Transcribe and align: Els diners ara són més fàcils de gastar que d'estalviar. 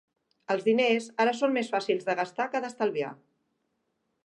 Els 0.53 0.63
diners 0.67 1.09
ara 1.25 1.35
són 1.41 1.53
més 1.59 1.69
fàcils 1.75 2.09
de 2.09 2.17
gastar 2.23 2.49
que 2.55 2.65
d'estalviar. 2.65 3.13